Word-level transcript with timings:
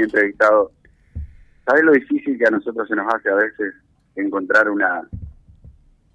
entrevistado, 0.00 0.72
¿sabes 1.66 1.84
lo 1.84 1.92
difícil 1.92 2.38
que 2.38 2.46
a 2.46 2.50
nosotros 2.50 2.88
se 2.88 2.96
nos 2.96 3.12
hace 3.12 3.28
a 3.28 3.34
veces 3.34 3.74
encontrar 4.16 4.70
una 4.70 5.02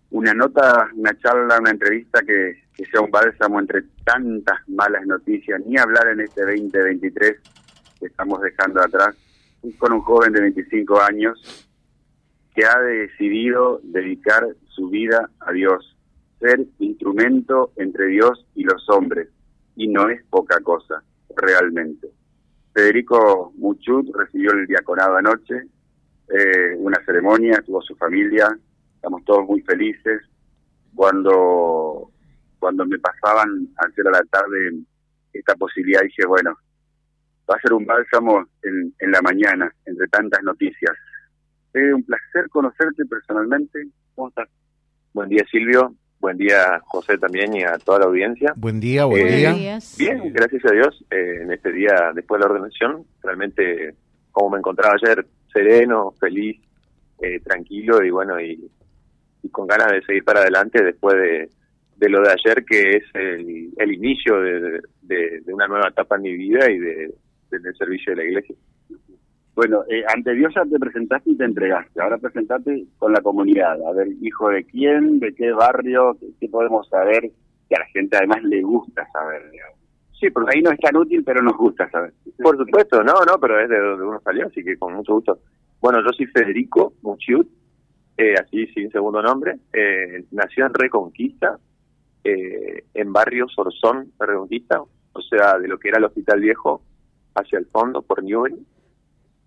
una 0.10 0.34
nota, 0.34 0.90
una 0.96 1.16
charla, 1.20 1.60
una 1.60 1.72
entrevista 1.72 2.22
que, 2.22 2.64
sea 2.92 3.02
un 3.02 3.12
bálsamo 3.12 3.60
entre 3.60 3.84
tantas 4.04 4.58
malas 4.68 5.06
noticias, 5.06 5.60
ni 5.66 5.78
hablar 5.78 6.08
en 6.08 6.22
este 6.22 6.42
2023 6.42 7.38
que 8.00 8.06
estamos 8.06 8.42
dejando 8.42 8.82
atrás, 8.82 9.16
con 9.78 9.94
un 9.94 10.02
joven 10.02 10.32
de 10.32 10.42
25 10.42 11.02
años 11.02 11.70
que 12.56 12.66
ha 12.66 12.80
decidido 12.80 13.80
dedicar 13.84 14.48
su 14.70 14.90
vida 14.90 15.30
a 15.40 15.52
Dios, 15.52 15.96
ser 16.40 16.66
instrumento 16.80 17.72
entre 17.76 18.08
Dios 18.08 18.46
y 18.56 18.64
los 18.64 18.88
hombres, 18.90 19.28
y 19.76 19.88
no 19.88 20.10
es 20.10 20.24
poca 20.26 20.60
cosa, 20.62 21.04
realmente. 21.36 22.17
Federico 22.78 23.54
Muchut 23.58 24.08
recibió 24.16 24.52
el 24.52 24.68
diaconado 24.68 25.16
anoche, 25.16 25.64
eh, 26.30 26.76
una 26.78 27.04
ceremonia, 27.04 27.60
tuvo 27.66 27.82
su 27.82 27.96
familia, 27.96 28.56
estamos 28.94 29.26
todos 29.26 29.48
muy 29.48 29.62
felices. 29.62 30.22
Cuando, 30.94 32.12
cuando 32.60 32.86
me 32.86 33.00
pasaban 33.00 33.68
ayer 33.78 34.08
a 34.10 34.12
la 34.12 34.24
tarde 34.30 34.74
esta 35.34 35.56
posibilidad, 35.56 36.02
dije, 36.04 36.28
bueno, 36.28 36.56
va 37.50 37.56
a 37.56 37.62
ser 37.62 37.74
un 37.74 37.84
bálsamo 37.84 38.46
en, 38.62 38.94
en 39.00 39.12
la 39.12 39.24
mañana, 39.24 39.74
entre 39.86 40.08
tantas 40.10 40.44
noticias. 40.44 40.96
Es 41.74 41.92
un 41.92 42.04
placer 42.04 42.48
conocerte 42.50 43.06
personalmente. 43.08 43.88
¿Cómo 44.14 44.30
estás? 44.30 44.50
Buen 45.14 45.30
día, 45.30 45.44
Silvio. 45.50 45.96
Buen 46.28 46.38
día, 46.40 46.82
José, 46.84 47.18
también 47.18 47.56
y 47.56 47.64
a 47.64 47.78
toda 47.78 48.00
la 48.00 48.06
audiencia. 48.08 48.52
Buen 48.58 48.82
día, 48.82 49.06
buen 49.06 49.30
eh, 49.30 49.38
día. 49.38 49.80
Bien, 49.98 50.34
gracias 50.34 50.66
a 50.66 50.74
Dios. 50.74 51.06
Eh, 51.10 51.40
en 51.44 51.54
este 51.54 51.72
día, 51.72 52.12
después 52.14 52.38
de 52.38 52.46
la 52.46 52.54
ordenación, 52.54 53.06
realmente, 53.24 53.96
como 54.34 54.50
me 54.50 54.58
encontraba 54.58 54.96
ayer, 55.02 55.26
sereno, 55.54 56.14
feliz, 56.20 56.60
eh, 57.22 57.40
tranquilo 57.40 58.04
y 58.04 58.10
bueno, 58.10 58.42
y, 58.42 58.70
con 59.54 59.68
ganas 59.68 59.90
de 59.94 60.02
seguir 60.02 60.26
para 60.26 60.42
adelante 60.42 60.84
después 60.84 61.16
de, 61.16 61.50
de 61.96 62.10
lo 62.10 62.22
de 62.22 62.32
ayer, 62.32 62.66
que 62.66 62.98
es 62.98 63.04
el, 63.14 63.70
el 63.78 63.94
inicio 63.94 64.42
de, 64.42 64.82
de, 65.04 65.42
una 65.54 65.66
nueva 65.66 65.88
etapa 65.88 66.18
en 66.18 66.24
mi 66.24 66.36
vida 66.36 66.70
y 66.70 66.78
de, 66.78 67.14
del 67.52 67.78
servicio 67.78 68.12
de 68.12 68.18
la 68.18 68.26
iglesia. 68.26 68.56
Bueno, 69.58 69.84
eh, 69.90 70.04
ante 70.14 70.36
Dios 70.36 70.54
ya 70.56 70.64
te 70.66 70.78
presentaste 70.78 71.32
y 71.32 71.36
te 71.36 71.44
entregaste. 71.44 72.00
Ahora 72.00 72.20
presentate 72.20 72.86
con 73.00 73.12
la 73.12 73.22
comunidad. 73.22 73.76
A 73.88 73.92
ver, 73.92 74.08
hijo 74.22 74.50
de 74.50 74.64
quién, 74.64 75.20
de 75.20 75.34
qué 75.34 75.52
barrio, 75.52 76.16
qué, 76.40 76.48
podemos 76.48 76.88
saber, 76.90 77.32
que 77.68 77.76
a 77.76 77.80
la 77.80 77.86
gente 77.88 78.18
además 78.18 78.44
le 78.44 78.62
gusta 78.62 79.08
saber. 79.12 79.42
Sí, 80.20 80.30
porque 80.30 80.52
ahí 80.54 80.62
no 80.62 80.70
es 80.70 80.80
tan 80.80 80.96
útil, 80.96 81.24
pero 81.26 81.42
nos 81.42 81.58
gusta 81.58 81.90
saber. 81.90 82.14
Por 82.38 82.56
supuesto, 82.56 83.04
no, 83.04 83.14
no, 83.26 83.40
pero 83.42 83.60
es 83.60 83.68
de 83.68 83.80
donde 83.80 84.06
uno 84.06 84.20
salió, 84.20 84.46
así 84.46 84.64
que 84.64 84.78
con 84.78 84.94
mucho 84.94 85.16
gusto. 85.16 85.40
Bueno, 85.82 86.04
yo 86.04 86.14
soy 86.16 86.28
Federico 86.28 86.94
Muchiut, 87.02 87.48
eh, 88.16 88.36
así 88.40 88.68
sin 88.68 88.92
segundo 88.92 89.24
nombre. 89.24 89.58
Eh, 89.74 90.24
nació 90.34 90.68
en 90.68 90.76
Reconquista, 90.76 91.58
eh, 92.24 92.84
en 92.94 93.12
barrio 93.12 93.48
Sorzón, 93.48 94.12
Reconquista, 94.20 94.80
o 94.80 95.22
sea, 95.24 95.58
de 95.58 95.68
lo 95.68 95.80
que 95.80 95.90
era 95.90 95.98
el 95.98 96.06
Hospital 96.06 96.42
Viejo 96.42 96.84
hacia 97.34 97.58
el 97.58 97.66
fondo, 97.66 98.04
por 98.04 98.24
Newbery 98.24 98.64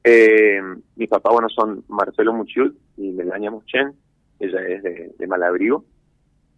eh, 0.03 0.61
mis 0.97 1.09
papás, 1.09 1.33
bueno, 1.33 1.49
son 1.49 1.85
Marcelo 1.89 2.33
Muchiul 2.33 2.77
y 2.97 3.11
Melania 3.11 3.51
Muchen, 3.51 3.95
ella 4.39 4.61
es 4.67 4.83
de, 4.83 5.27
Malabrigo. 5.27 5.85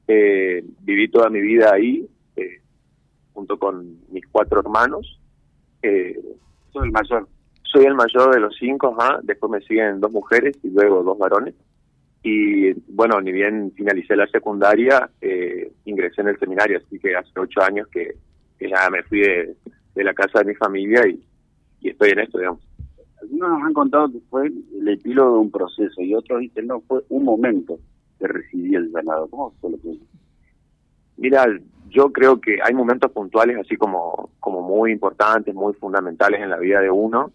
Eh, 0.06 0.64
viví 0.80 1.08
toda 1.08 1.28
mi 1.28 1.40
vida 1.40 1.72
ahí, 1.72 2.06
eh, 2.36 2.60
junto 3.32 3.58
con 3.58 3.98
mis 4.10 4.24
cuatro 4.28 4.60
hermanos. 4.60 5.20
Eh, 5.82 6.18
soy 6.72 6.86
el 6.86 6.92
mayor. 6.92 7.28
Soy 7.64 7.86
el 7.86 7.94
mayor 7.94 8.34
de 8.34 8.40
los 8.40 8.54
cinco, 8.58 8.94
después 9.22 9.50
me 9.50 9.60
siguen 9.62 9.98
dos 9.98 10.12
mujeres 10.12 10.56
y 10.62 10.68
luego 10.70 11.02
dos 11.02 11.18
varones. 11.18 11.54
Y 12.22 12.72
bueno, 12.92 13.20
ni 13.20 13.32
bien 13.32 13.72
finalicé 13.74 14.14
la 14.14 14.26
secundaria, 14.26 15.10
eh, 15.20 15.72
ingresé 15.86 16.20
en 16.20 16.28
el 16.28 16.38
seminario, 16.38 16.78
así 16.78 16.98
que 16.98 17.16
hace 17.16 17.32
ocho 17.40 17.62
años 17.62 17.88
que, 17.88 18.14
ya 18.60 18.90
me 18.90 19.02
fui 19.04 19.20
de, 19.20 19.56
la 20.04 20.14
casa 20.14 20.40
de 20.40 20.44
mi 20.44 20.54
familia 20.54 21.04
y, 21.08 21.20
y 21.80 21.90
estoy 21.90 22.10
en 22.10 22.20
esto, 22.20 22.38
digamos 22.38 22.60
algunos 23.22 23.50
nos 23.50 23.62
han 23.62 23.72
contado 23.72 24.10
que 24.10 24.20
fue 24.28 24.46
el 24.46 24.88
epílogo 24.88 25.34
de 25.34 25.38
un 25.38 25.50
proceso 25.50 26.00
y 26.02 26.14
otros 26.14 26.40
dicen, 26.40 26.66
no, 26.66 26.80
fue 26.80 27.02
un 27.08 27.24
momento 27.24 27.78
que 28.18 28.26
recibí 28.26 28.74
el 28.74 28.90
ganado. 28.90 29.28
¿Cómo 29.28 29.54
fue 29.60 29.70
lo 29.70 29.80
que 29.80 29.96
Mira, 31.16 31.46
yo 31.88 32.10
creo 32.10 32.40
que 32.40 32.58
hay 32.62 32.74
momentos 32.74 33.12
puntuales 33.12 33.56
así 33.58 33.76
como, 33.76 34.30
como 34.40 34.62
muy 34.62 34.90
importantes, 34.92 35.54
muy 35.54 35.72
fundamentales 35.74 36.40
en 36.40 36.50
la 36.50 36.58
vida 36.58 36.80
de 36.80 36.90
uno, 36.90 37.30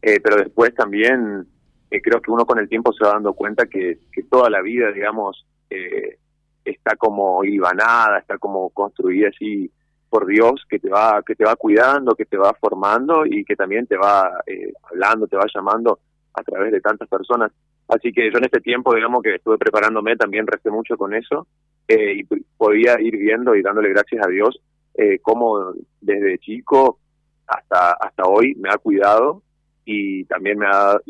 eh, 0.00 0.20
pero 0.20 0.36
después 0.36 0.74
también 0.74 1.46
eh, 1.90 2.00
creo 2.00 2.20
que 2.20 2.30
uno 2.30 2.44
con 2.44 2.58
el 2.58 2.68
tiempo 2.68 2.92
se 2.92 3.04
va 3.04 3.14
dando 3.14 3.32
cuenta 3.32 3.66
que, 3.66 3.98
que 4.12 4.22
toda 4.24 4.48
la 4.48 4.60
vida, 4.60 4.92
digamos, 4.92 5.46
eh, 5.70 6.18
está 6.64 6.94
como 6.96 7.42
hilvanada, 7.42 8.18
está 8.18 8.38
como 8.38 8.70
construida 8.70 9.28
así 9.28 9.70
por 10.12 10.26
Dios 10.26 10.62
que 10.68 10.78
te 10.78 10.90
va 10.90 11.22
que 11.26 11.34
te 11.34 11.42
va 11.42 11.56
cuidando, 11.56 12.14
que 12.14 12.26
te 12.26 12.36
va 12.36 12.52
formando 12.60 13.24
y 13.24 13.46
que 13.46 13.56
también 13.56 13.86
te 13.86 13.96
va 13.96 14.30
eh, 14.46 14.70
hablando, 14.90 15.26
te 15.26 15.38
va 15.38 15.46
llamando 15.52 16.00
a 16.34 16.42
través 16.42 16.70
de 16.70 16.82
tantas 16.82 17.08
personas. 17.08 17.50
Así 17.88 18.12
que 18.12 18.30
yo 18.30 18.36
en 18.36 18.44
este 18.44 18.60
tiempo, 18.60 18.94
digamos 18.94 19.22
que 19.22 19.36
estuve 19.36 19.56
preparándome, 19.56 20.16
también 20.16 20.46
resté 20.46 20.70
mucho 20.70 20.98
con 20.98 21.14
eso 21.14 21.46
eh, 21.88 22.12
y 22.16 22.24
podía 22.58 23.00
ir 23.00 23.16
viendo 23.16 23.54
y 23.54 23.62
dándole 23.62 23.88
gracias 23.88 24.26
a 24.26 24.28
Dios 24.28 24.60
eh, 24.94 25.18
cómo 25.22 25.72
desde 26.02 26.36
chico 26.38 26.98
hasta 27.46 27.92
hasta 27.92 28.24
hoy 28.24 28.54
me 28.56 28.68
ha 28.68 28.76
cuidado 28.76 29.42
y 29.86 30.24
también 30.24 30.58
me 30.58 30.66
ha 30.66 31.00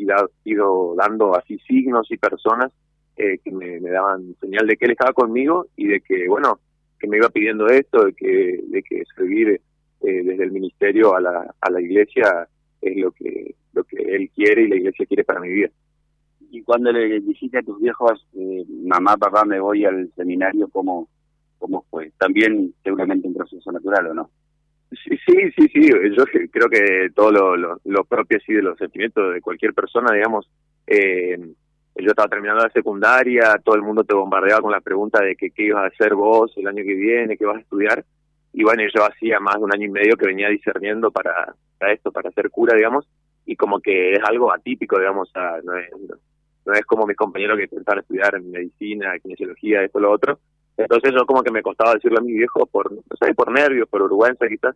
ido, 0.45 0.95
dando 0.95 1.35
así 1.35 1.59
signos 1.67 2.09
y 2.09 2.15
personas 2.15 2.71
eh, 3.17 3.37
que 3.43 3.51
me, 3.51 3.81
me 3.81 3.89
daban 3.89 4.33
señal 4.39 4.65
de 4.65 4.77
que 4.77 4.85
él 4.85 4.91
estaba 4.91 5.11
conmigo 5.11 5.67
y 5.75 5.87
de 5.87 5.99
que, 5.99 6.25
bueno, 6.29 6.57
que 7.03 7.09
me 7.09 7.17
iba 7.17 7.27
pidiendo 7.27 7.67
esto, 7.67 8.05
de 8.05 8.13
que, 8.13 8.63
de 8.65 8.81
que 8.81 9.03
servir 9.13 9.49
eh, 9.49 10.23
desde 10.23 10.45
el 10.45 10.51
ministerio 10.53 11.13
a 11.13 11.19
la, 11.19 11.53
a 11.59 11.69
la 11.69 11.81
iglesia 11.81 12.47
es 12.81 12.95
lo 12.95 13.11
que, 13.11 13.55
lo 13.73 13.83
que 13.83 13.97
él 13.97 14.29
quiere 14.33 14.61
y 14.63 14.67
la 14.69 14.77
iglesia 14.77 15.05
quiere 15.05 15.25
para 15.25 15.41
mi 15.41 15.49
vida. 15.49 15.69
Y 16.49 16.61
cuando 16.61 16.93
le 16.93 17.19
dijiste 17.19 17.57
a 17.57 17.61
tus 17.61 17.81
viejos, 17.81 18.25
eh, 18.37 18.63
mamá, 18.85 19.17
papá, 19.17 19.43
me 19.43 19.59
voy 19.59 19.83
al 19.83 20.13
seminario, 20.15 20.69
¿cómo, 20.69 21.09
¿cómo 21.59 21.85
fue? 21.89 22.13
También 22.17 22.73
seguramente 22.81 23.27
un 23.27 23.33
proceso 23.33 23.69
natural, 23.69 24.07
¿o 24.07 24.13
no? 24.13 24.29
Sí, 24.91 25.17
sí, 25.27 25.51
sí, 25.57 25.67
sí. 25.73 25.89
Yo 26.15 26.23
creo 26.23 26.69
que 26.69 27.09
todo 27.13 27.33
lo, 27.33 27.57
lo, 27.57 27.81
lo 27.83 28.05
propio 28.05 28.37
así 28.37 28.53
de 28.53 28.61
los 28.61 28.77
sentimientos 28.77 29.33
de 29.33 29.41
cualquier 29.41 29.73
persona, 29.73 30.13
digamos, 30.13 30.49
eh, 30.87 31.37
yo 31.95 32.09
estaba 32.09 32.27
terminando 32.27 32.63
la 32.63 32.71
secundaria, 32.71 33.55
todo 33.63 33.75
el 33.75 33.83
mundo 33.83 34.03
te 34.03 34.15
bombardeaba 34.15 34.61
con 34.61 34.71
la 34.71 34.81
pregunta 34.81 35.21
de 35.21 35.35
que 35.35 35.51
qué 35.51 35.63
ibas 35.65 35.83
a 35.83 35.87
hacer 35.87 36.15
vos 36.15 36.51
el 36.57 36.67
año 36.67 36.83
que 36.83 36.95
viene, 36.95 37.37
qué 37.37 37.45
vas 37.45 37.57
a 37.57 37.61
estudiar. 37.61 38.03
Y 38.51 38.63
bueno, 38.63 38.83
yo 38.93 39.03
hacía 39.03 39.39
más 39.39 39.55
de 39.55 39.63
un 39.63 39.73
año 39.73 39.85
y 39.85 39.91
medio 39.91 40.15
que 40.15 40.27
venía 40.27 40.49
discerniendo 40.49 41.11
para, 41.11 41.53
para 41.77 41.93
esto, 41.93 42.11
para 42.11 42.31
ser 42.31 42.49
cura, 42.49 42.75
digamos, 42.75 43.07
y 43.45 43.55
como 43.55 43.79
que 43.79 44.13
es 44.13 44.19
algo 44.23 44.53
atípico, 44.53 44.97
digamos, 44.97 45.31
no, 45.63 45.77
es, 45.77 45.89
no, 46.65 46.73
es 46.73 46.85
como 46.85 47.05
mis 47.05 47.17
compañeros 47.17 47.57
que 47.57 47.63
intentaron 47.63 48.01
estudiar 48.01 48.41
medicina, 48.41 49.17
kinesiología, 49.19 49.83
esto, 49.83 49.99
lo 49.99 50.11
otro. 50.11 50.39
Entonces 50.77 51.13
yo 51.13 51.25
como 51.25 51.43
que 51.43 51.51
me 51.51 51.61
costaba 51.61 51.93
decirlo 51.93 52.19
a 52.19 52.23
mi 52.23 52.33
viejo 52.33 52.65
por, 52.65 52.91
no 52.91 53.01
sé, 53.19 53.33
por 53.35 53.51
nervios, 53.51 53.87
por 53.89 54.01
vergüenza 54.01 54.47
quizás, 54.47 54.75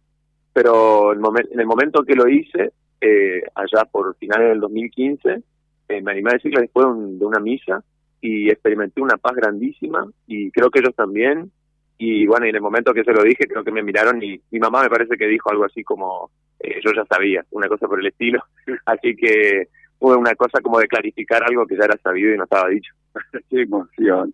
pero 0.53 1.13
en 1.13 1.59
el 1.59 1.65
momento 1.65 2.03
que 2.03 2.15
lo 2.15 2.27
hice, 2.27 2.71
eh, 3.01 3.41
allá 3.55 3.85
por 3.85 4.15
finales 4.17 4.49
del 4.49 4.59
2015, 4.59 5.43
eh, 5.89 6.01
me 6.01 6.11
animé 6.11 6.31
a 6.31 6.33
decirle 6.33 6.61
después 6.61 6.85
de 6.87 7.25
una 7.25 7.39
misa 7.39 7.83
y 8.21 8.49
experimenté 8.49 9.01
una 9.01 9.17
paz 9.17 9.35
grandísima 9.35 10.05
y 10.25 10.51
creo 10.51 10.69
que 10.69 10.79
ellos 10.79 10.95
también. 10.95 11.51
Y 11.97 12.27
bueno, 12.27 12.45
y 12.45 12.49
en 12.49 12.55
el 12.55 12.61
momento 12.61 12.93
que 12.93 13.03
se 13.03 13.13
lo 13.13 13.23
dije, 13.23 13.47
creo 13.47 13.63
que 13.63 13.71
me 13.71 13.81
miraron 13.83 14.21
y 14.21 14.39
mi 14.51 14.59
mamá 14.59 14.83
me 14.83 14.89
parece 14.89 15.17
que 15.17 15.25
dijo 15.27 15.49
algo 15.49 15.65
así 15.65 15.83
como, 15.83 16.29
eh, 16.59 16.79
yo 16.83 16.91
ya 16.95 17.05
sabía, 17.05 17.43
una 17.51 17.67
cosa 17.67 17.87
por 17.87 17.99
el 17.99 18.07
estilo. 18.07 18.43
Así 18.85 19.15
que 19.15 19.69
fue 19.99 20.15
una 20.15 20.35
cosa 20.35 20.61
como 20.61 20.79
de 20.79 20.87
clarificar 20.87 21.43
algo 21.43 21.65
que 21.65 21.75
ya 21.75 21.85
era 21.85 21.97
sabido 21.97 22.33
y 22.33 22.37
no 22.37 22.43
estaba 22.43 22.69
dicho. 22.69 22.93
Qué 23.49 23.61
emoción. 23.61 24.31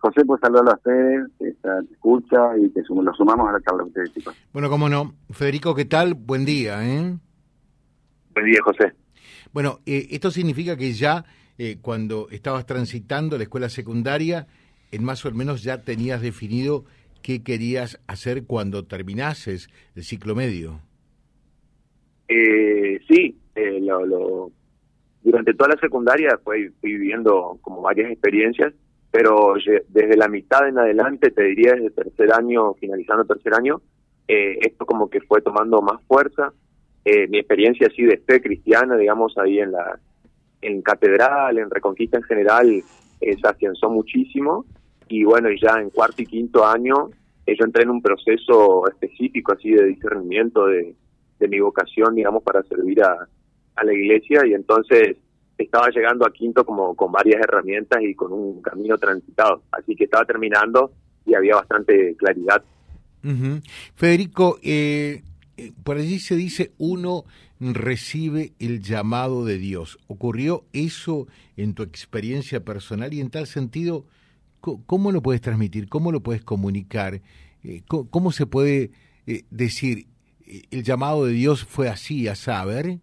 José, 0.00 0.24
pues 0.24 0.40
saludar 0.40 0.68
a 0.68 0.74
ustedes, 0.74 1.30
te 1.38 1.48
escucha 1.92 2.56
y 2.58 2.68
te 2.70 2.82
lo 2.88 3.14
sumamos 3.14 3.48
a 3.48 3.52
la 3.52 3.60
charla 3.60 3.84
de 3.84 3.88
ustedes, 3.88 4.12
chicos. 4.14 4.34
Bueno, 4.52 4.68
cómo 4.68 4.88
no. 4.88 5.14
Federico, 5.30 5.74
¿qué 5.74 5.86
tal? 5.86 6.14
Buen 6.14 6.44
día, 6.44 6.84
¿eh? 6.84 7.16
Buen 8.34 8.46
día, 8.46 8.58
José. 8.62 8.92
Bueno, 9.52 9.80
eh, 9.86 10.08
esto 10.10 10.30
significa 10.30 10.76
que 10.76 10.92
ya 10.92 11.24
eh, 11.60 11.78
cuando 11.82 12.28
estabas 12.30 12.66
transitando 12.66 13.36
la 13.36 13.42
escuela 13.42 13.68
secundaria, 13.68 14.46
en 14.92 15.02
más 15.02 15.24
o 15.24 15.32
menos 15.32 15.64
ya 15.64 15.82
tenías 15.82 16.22
definido 16.22 16.84
qué 17.20 17.42
querías 17.42 18.00
hacer 18.06 18.44
cuando 18.44 18.86
terminases 18.86 19.68
el 19.96 20.04
ciclo 20.04 20.36
medio. 20.36 20.80
Eh, 22.28 23.00
sí, 23.08 23.36
eh, 23.56 23.80
lo, 23.80 24.52
durante 25.24 25.52
toda 25.54 25.70
la 25.74 25.80
secundaria 25.80 26.38
fui, 26.44 26.68
fui 26.80 26.92
viviendo 26.92 27.58
como 27.60 27.82
varias 27.82 28.12
experiencias, 28.12 28.72
pero 29.10 29.54
desde 29.88 30.16
la 30.16 30.28
mitad 30.28 30.68
en 30.68 30.78
adelante, 30.78 31.32
te 31.32 31.42
diría 31.42 31.72
desde 31.72 31.90
tercer 31.90 32.32
año, 32.32 32.74
finalizando 32.74 33.24
tercer 33.24 33.54
año, 33.54 33.82
esto 34.28 34.84
como 34.84 35.08
que 35.08 35.22
fue 35.22 35.40
tomando 35.40 35.80
más 35.80 36.00
fuerza 36.06 36.52
eh, 37.08 37.26
mi 37.28 37.38
experiencia 37.38 37.86
así 37.86 38.02
de 38.02 38.18
fe 38.18 38.40
cristiana, 38.40 38.96
digamos, 38.96 39.36
ahí 39.38 39.58
en 39.60 39.72
la 39.72 39.98
en 40.60 40.82
catedral, 40.82 41.58
en 41.58 41.70
Reconquista 41.70 42.18
en 42.18 42.24
general, 42.24 42.82
eh, 43.20 43.36
se 43.40 43.48
afianzó 43.48 43.88
muchísimo. 43.88 44.64
Y 45.08 45.24
bueno, 45.24 45.48
ya 45.60 45.80
en 45.80 45.90
cuarto 45.90 46.20
y 46.20 46.26
quinto 46.26 46.66
año 46.66 47.08
eh, 47.46 47.56
yo 47.58 47.64
entré 47.64 47.84
en 47.84 47.90
un 47.90 48.02
proceso 48.02 48.86
específico 48.88 49.52
así 49.52 49.70
de 49.70 49.86
discernimiento 49.86 50.66
de, 50.66 50.94
de 51.38 51.48
mi 51.48 51.60
vocación, 51.60 52.14
digamos, 52.14 52.42
para 52.42 52.62
servir 52.64 53.02
a, 53.02 53.26
a 53.76 53.84
la 53.84 53.92
iglesia. 53.94 54.44
Y 54.46 54.52
entonces 54.52 55.16
estaba 55.56 55.88
llegando 55.90 56.26
a 56.26 56.32
quinto 56.32 56.64
como 56.64 56.94
con 56.94 57.10
varias 57.10 57.40
herramientas 57.40 58.02
y 58.02 58.14
con 58.14 58.32
un 58.32 58.60
camino 58.60 58.98
transitado, 58.98 59.62
así 59.72 59.96
que 59.96 60.04
estaba 60.04 60.24
terminando 60.24 60.92
y 61.24 61.34
había 61.34 61.56
bastante 61.56 62.14
claridad. 62.16 62.62
Federico, 63.94 64.58
eh, 64.62 65.20
eh, 65.20 65.22
por 65.84 65.96
allí 65.96 66.18
se 66.18 66.36
dice 66.36 66.72
uno 66.78 67.24
recibe 67.60 68.52
el 68.58 68.82
llamado 68.82 69.44
de 69.44 69.58
Dios. 69.58 69.98
¿Ocurrió 70.06 70.64
eso 70.72 71.26
en 71.56 71.74
tu 71.74 71.82
experiencia 71.82 72.64
personal 72.64 73.12
y 73.12 73.20
en 73.20 73.30
tal 73.30 73.46
sentido, 73.46 74.04
cómo 74.60 75.12
lo 75.12 75.22
puedes 75.22 75.40
transmitir? 75.40 75.88
¿Cómo 75.88 76.12
lo 76.12 76.20
puedes 76.20 76.42
comunicar? 76.42 77.20
Eh, 77.64 77.82
¿Cómo 77.86 78.32
se 78.32 78.46
puede 78.46 78.90
eh, 79.26 79.42
decir 79.50 80.06
el 80.70 80.82
llamado 80.82 81.26
de 81.26 81.32
Dios 81.32 81.64
fue 81.64 81.88
así, 81.88 82.28
a 82.28 82.34
saber? 82.34 82.98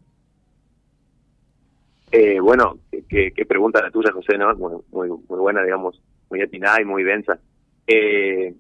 Eh, 2.12 2.40
bueno, 2.40 2.80
qué, 3.10 3.32
pregunta 3.48 3.82
la 3.82 3.92
tuya, 3.92 4.12
José, 4.12 4.38
¿no? 4.38 4.56
Muy, 4.56 4.82
muy, 4.92 5.10
muy 5.10 5.40
buena, 5.40 5.62
digamos, 5.64 6.02
muy 6.30 6.42
atinada 6.42 6.82
y 6.82 6.86
muy 6.86 7.04
densa. 7.04 7.38
Eh, 7.88 8.54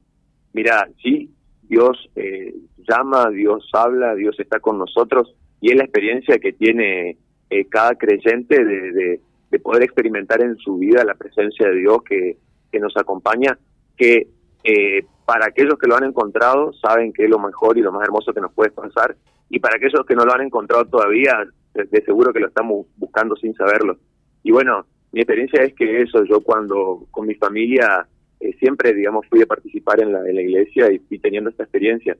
mira, 0.54 0.90
sí, 1.02 1.32
Dios 1.68 2.10
eh, 2.16 2.54
llama, 2.88 3.30
Dios 3.30 3.70
habla, 3.74 4.16
Dios 4.16 4.40
está 4.40 4.60
con 4.60 4.78
nosotros 4.78 5.36
y 5.62 5.72
es 5.72 5.78
la 5.78 5.84
experiencia 5.84 6.38
que 6.38 6.54
tiene 6.54 7.18
eh, 7.50 7.66
cada 7.70 7.96
creyente 7.96 8.64
de, 8.64 8.92
de, 8.92 9.20
poder 9.64 9.84
experimentar 9.84 10.42
en 10.42 10.58
su 10.58 10.78
vida 10.78 11.06
la 11.06 11.14
presencia 11.14 11.70
de 11.70 11.78
Dios 11.78 12.00
que, 12.04 12.36
que 12.70 12.80
nos 12.80 12.96
acompaña, 12.98 13.58
que 13.96 14.28
eh, 14.66 15.06
para 15.26 15.46
aquellos 15.46 15.80
que 15.80 15.88
lo 15.88 15.96
han 15.96 16.04
encontrado 16.04 16.74
saben 16.74 17.14
que 17.14 17.24
es 17.24 17.30
lo 17.30 17.40
mejor 17.40 17.78
y 17.78 17.82
lo 17.82 17.94
más 17.94 18.04
hermoso 18.04 18.34
que 18.34 18.42
nos 18.42 18.52
puede 18.52 18.72
pasar 18.72 19.16
y 19.50 19.60
para 19.60 19.78
aquellos 19.78 20.06
que 20.06 20.16
no 20.16 20.26
lo 20.26 20.34
han 20.34 20.42
encontrado 20.42 20.86
todavía, 20.86 21.48
de, 21.74 22.02
seguro 22.04 22.34
que 22.34 22.42
lo 22.42 22.48
estamos 22.48 22.86
buscando 22.98 23.36
sin 23.38 23.54
saberlo. 23.56 23.98
Y 24.44 24.52
bueno, 24.52 24.86
mi 25.12 25.22
experiencia 25.22 25.64
es 25.64 25.74
que 25.74 26.02
eso, 26.02 26.24
yo 26.26 26.42
cuando 26.42 27.06
con 27.12 27.28
mi 27.28 27.36
familia 27.36 28.08
eh, 28.46 28.56
siempre, 28.60 28.94
digamos, 28.94 29.26
fui 29.28 29.42
a 29.42 29.46
participar 29.46 30.02
en 30.02 30.14
la, 30.14 30.20
en 30.28 30.36
la 30.36 30.42
iglesia 30.42 30.92
y 30.92 31.00
fui 31.00 31.20
teniendo 31.20 31.50
esta 31.50 31.64
experiencia. 31.64 32.18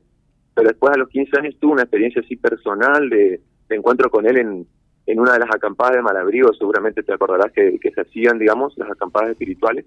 Pero 0.54 0.68
después 0.68 0.94
a 0.94 0.98
los 0.98 1.08
15 1.08 1.38
años 1.38 1.56
tuve 1.60 1.72
una 1.72 1.82
experiencia 1.82 2.22
así 2.22 2.36
personal 2.36 3.08
de, 3.10 3.40
encuentro 3.68 4.10
con 4.10 4.26
él 4.26 4.38
en, 4.38 4.66
en 5.06 5.20
una 5.20 5.34
de 5.34 5.40
las 5.40 5.54
acampadas 5.54 5.96
de 5.96 6.02
Malabrigo, 6.02 6.52
seguramente 6.54 7.02
te 7.02 7.12
acordarás 7.12 7.52
que, 7.52 7.78
que 7.78 7.90
se 7.90 8.00
hacían, 8.00 8.38
digamos, 8.38 8.76
las 8.76 8.90
acampadas 8.90 9.30
espirituales. 9.30 9.84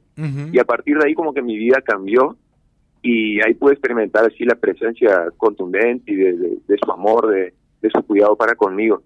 Y 0.51 0.59
a 0.59 0.63
partir 0.63 0.97
de 0.97 1.07
ahí 1.07 1.13
como 1.13 1.33
que 1.33 1.41
mi 1.41 1.57
vida 1.57 1.81
cambió 1.81 2.37
y 3.01 3.41
ahí 3.41 3.53
pude 3.53 3.73
experimentar 3.73 4.25
así 4.25 4.43
la 4.43 4.55
presencia 4.55 5.31
contundente 5.37 6.11
y 6.11 6.15
de, 6.15 6.33
de, 6.67 6.77
su 6.77 6.91
amor, 6.91 7.29
de, 7.29 7.53
de, 7.81 7.89
su 7.89 8.03
cuidado 8.03 8.35
para 8.35 8.55
conmigo. 8.55 9.01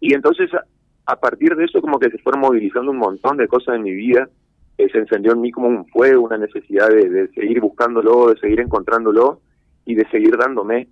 Y 0.00 0.14
entonces 0.14 0.52
a, 0.52 0.64
a, 1.06 1.16
partir 1.16 1.54
de 1.54 1.64
eso 1.64 1.80
como 1.80 1.98
que 1.98 2.10
se 2.10 2.18
fueron 2.18 2.40
movilizando 2.40 2.90
un 2.90 2.98
montón 2.98 3.36
de 3.36 3.46
cosas 3.46 3.76
en 3.76 3.82
mi 3.82 3.92
vida 3.92 4.28
se 4.88 4.98
encendió 4.98 5.32
en 5.32 5.40
mí 5.40 5.50
como 5.50 5.68
un 5.68 5.86
fuego, 5.86 6.22
una 6.22 6.38
necesidad 6.38 6.88
de, 6.88 7.28
seguir 7.34 7.60
buscándolo, 7.60 8.30
de 8.30 8.40
seguir 8.40 8.60
encontrándolo 8.60 9.40
y 9.84 9.94
de 9.94 10.08
seguir 10.10 10.36
dándome. 10.36 10.88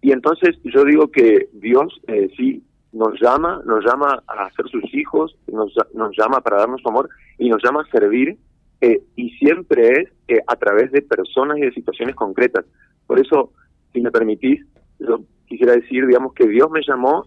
Y 0.00 0.12
entonces 0.12 0.56
yo 0.64 0.84
digo 0.84 1.10
que 1.10 1.48
Dios 1.52 2.00
eh, 2.06 2.30
sí 2.36 2.62
nos 2.92 3.20
llama, 3.20 3.60
nos 3.66 3.84
llama 3.84 4.22
a 4.26 4.50
ser 4.52 4.68
sus 4.68 4.82
hijos, 4.94 5.36
nos, 5.52 5.74
nos 5.94 6.16
llama 6.16 6.40
para 6.40 6.58
darnos 6.58 6.80
su 6.80 6.88
amor 6.88 7.08
y 7.38 7.48
nos 7.48 7.62
llama 7.62 7.82
a 7.82 7.90
servir 7.90 8.36
eh, 8.80 9.02
y 9.16 9.30
siempre 9.30 9.90
es 9.90 10.08
eh, 10.28 10.40
a 10.46 10.56
través 10.56 10.90
de 10.92 11.02
personas 11.02 11.58
y 11.58 11.62
de 11.62 11.72
situaciones 11.72 12.14
concretas. 12.14 12.64
Por 13.06 13.18
eso, 13.18 13.52
si 13.92 14.00
me 14.00 14.10
permitís, 14.10 14.64
yo 15.00 15.20
quisiera 15.46 15.72
decir, 15.72 16.06
digamos, 16.06 16.32
que 16.34 16.46
Dios 16.46 16.70
me 16.70 16.80
llamó 16.86 17.26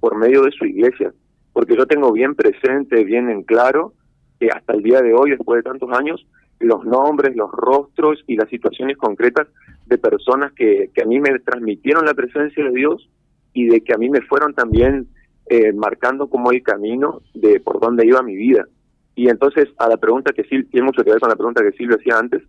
por 0.00 0.16
medio 0.16 0.42
de 0.42 0.52
su 0.52 0.64
iglesia, 0.64 1.12
porque 1.52 1.76
yo 1.76 1.86
tengo 1.86 2.12
bien 2.12 2.34
presente, 2.34 3.04
bien 3.04 3.28
en 3.28 3.42
claro, 3.42 3.92
que 4.38 4.48
hasta 4.48 4.72
el 4.74 4.82
día 4.82 5.00
de 5.00 5.14
hoy, 5.14 5.30
después 5.30 5.58
de 5.58 5.70
tantos 5.70 5.90
años, 5.92 6.26
los 6.60 6.84
nombres, 6.84 7.36
los 7.36 7.50
rostros 7.50 8.22
y 8.26 8.36
las 8.36 8.48
situaciones 8.48 8.96
concretas 8.96 9.48
de 9.86 9.98
personas 9.98 10.52
que, 10.52 10.90
que 10.94 11.02
a 11.02 11.06
mí 11.06 11.20
me 11.20 11.38
transmitieron 11.40 12.04
la 12.04 12.14
presencia 12.14 12.64
de 12.64 12.70
Dios 12.70 13.08
y 13.52 13.66
de 13.66 13.82
que 13.82 13.94
a 13.94 13.98
mí 13.98 14.08
me 14.10 14.22
fueron 14.22 14.54
también 14.54 15.08
eh, 15.48 15.72
marcando 15.72 16.28
como 16.28 16.50
el 16.50 16.62
camino 16.62 17.22
de 17.32 17.60
por 17.60 17.80
dónde 17.80 18.04
iba 18.06 18.22
mi 18.22 18.34
vida. 18.34 18.66
Y 19.14 19.28
entonces 19.28 19.66
a 19.78 19.88
la 19.88 19.96
pregunta 19.96 20.32
que 20.32 20.42
tiene 20.42 20.82
mucho 20.82 21.04
que 21.04 21.10
ver 21.10 21.20
con 21.20 21.30
la 21.30 21.36
pregunta 21.36 21.62
que 21.62 21.72
Silvio 21.72 21.96
hacía 21.96 22.18
antes, 22.18 22.42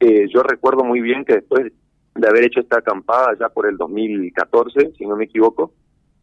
eh, 0.00 0.26
yo 0.32 0.42
recuerdo 0.42 0.84
muy 0.84 1.00
bien 1.00 1.24
que 1.24 1.34
después 1.34 1.72
de 2.14 2.28
haber 2.28 2.44
hecho 2.44 2.60
esta 2.60 2.78
acampada 2.78 3.36
ya 3.38 3.48
por 3.50 3.68
el 3.68 3.76
2014, 3.76 4.92
si 4.98 5.06
no 5.06 5.16
me 5.16 5.24
equivoco, 5.24 5.72